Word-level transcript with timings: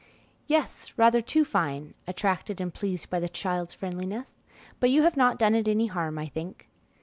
"Yes, 0.47 0.93
rather 0.97 1.21
too 1.21 1.45
fine," 1.45 1.93
attracted 2.07 2.59
and 2.59 2.73
pleased 2.73 3.11
by 3.11 3.19
the 3.19 3.29
child's 3.29 3.75
friendliness; 3.75 4.33
"but 4.79 4.89
you 4.89 5.03
have 5.03 5.15
not 5.15 5.37
done 5.37 5.53
it 5.53 5.67
any 5.67 5.85
harm, 5.85 6.17
I 6.17 6.25
think." 6.25 6.67